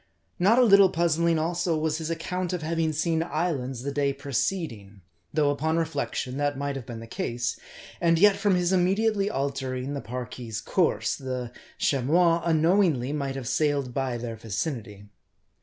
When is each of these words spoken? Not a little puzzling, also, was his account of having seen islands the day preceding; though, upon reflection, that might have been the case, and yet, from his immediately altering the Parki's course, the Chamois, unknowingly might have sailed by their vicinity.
Not 0.39 0.57
a 0.57 0.63
little 0.63 0.89
puzzling, 0.89 1.37
also, 1.37 1.77
was 1.77 1.99
his 1.99 2.09
account 2.09 2.53
of 2.53 2.63
having 2.63 2.91
seen 2.91 3.21
islands 3.21 3.83
the 3.83 3.91
day 3.91 4.13
preceding; 4.13 5.01
though, 5.31 5.51
upon 5.51 5.77
reflection, 5.77 6.37
that 6.37 6.57
might 6.57 6.75
have 6.75 6.87
been 6.87 7.01
the 7.01 7.05
case, 7.05 7.59
and 8.01 8.17
yet, 8.17 8.35
from 8.35 8.55
his 8.55 8.73
immediately 8.73 9.29
altering 9.29 9.93
the 9.93 10.01
Parki's 10.01 10.59
course, 10.59 11.15
the 11.15 11.51
Chamois, 11.77 12.41
unknowingly 12.43 13.13
might 13.13 13.35
have 13.35 13.47
sailed 13.47 13.93
by 13.93 14.17
their 14.17 14.35
vicinity. 14.37 15.05